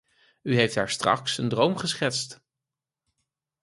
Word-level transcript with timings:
U 0.43 0.55
heeft 0.55 0.73
daarstraks 0.75 1.37
een 1.37 1.49
droom 1.49 1.77
geschetst. 1.77 2.41